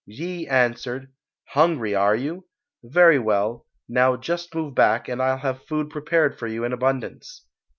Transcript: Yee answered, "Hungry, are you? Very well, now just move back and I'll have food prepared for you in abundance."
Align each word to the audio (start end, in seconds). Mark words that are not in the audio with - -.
Yee 0.07 0.47
answered, 0.47 1.13
"Hungry, 1.49 1.93
are 1.93 2.15
you? 2.15 2.47
Very 2.81 3.19
well, 3.19 3.67
now 3.87 4.15
just 4.17 4.55
move 4.55 4.73
back 4.73 5.07
and 5.07 5.21
I'll 5.21 5.37
have 5.37 5.63
food 5.67 5.91
prepared 5.91 6.39
for 6.39 6.47
you 6.47 6.63
in 6.63 6.73
abundance." 6.73 7.45